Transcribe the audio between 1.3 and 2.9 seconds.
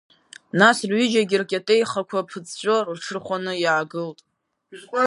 ркьатеиахқәа ԥыҵәҵәо